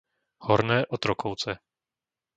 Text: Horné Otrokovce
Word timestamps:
Horné 0.47 0.79
Otrokovce 0.97 1.51